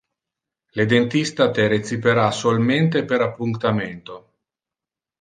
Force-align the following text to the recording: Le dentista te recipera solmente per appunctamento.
Le 0.79 0.85
dentista 0.93 1.47
te 1.51 1.67
recipera 1.67 2.31
solmente 2.31 3.05
per 3.05 3.21
appunctamento. 3.29 4.21